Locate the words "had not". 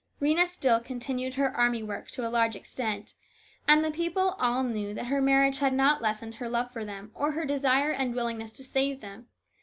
5.59-6.01